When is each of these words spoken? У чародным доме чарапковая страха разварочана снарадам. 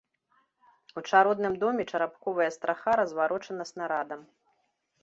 У 1.01 1.03
чародным 1.09 1.53
доме 1.65 1.83
чарапковая 1.91 2.49
страха 2.57 2.91
разварочана 3.03 3.63
снарадам. 3.73 4.21